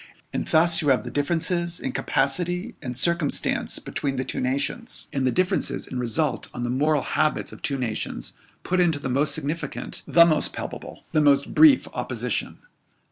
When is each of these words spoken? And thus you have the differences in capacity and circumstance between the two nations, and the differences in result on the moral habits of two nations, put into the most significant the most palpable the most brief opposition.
And 0.33 0.47
thus 0.47 0.81
you 0.81 0.87
have 0.87 1.03
the 1.03 1.11
differences 1.11 1.79
in 1.79 1.91
capacity 1.91 2.73
and 2.81 2.97
circumstance 2.97 3.77
between 3.77 4.15
the 4.15 4.25
two 4.25 4.41
nations, 4.41 5.07
and 5.13 5.27
the 5.27 5.31
differences 5.31 5.85
in 5.85 5.99
result 5.99 6.47
on 6.55 6.63
the 6.63 6.71
moral 6.71 7.03
habits 7.03 7.51
of 7.51 7.61
two 7.61 7.77
nations, 7.77 8.33
put 8.63 8.79
into 8.79 8.97
the 8.97 9.09
most 9.09 9.35
significant 9.35 10.01
the 10.07 10.25
most 10.25 10.53
palpable 10.53 11.03
the 11.11 11.21
most 11.21 11.53
brief 11.53 11.87
opposition. 11.93 12.57